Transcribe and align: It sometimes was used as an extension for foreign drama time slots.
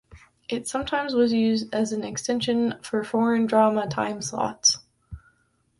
It 0.49 0.67
sometimes 0.67 1.13
was 1.13 1.31
used 1.31 1.71
as 1.75 1.91
an 1.91 2.03
extension 2.03 2.73
for 2.81 3.03
foreign 3.03 3.45
drama 3.45 3.87
time 3.87 4.19
slots. 4.23 4.79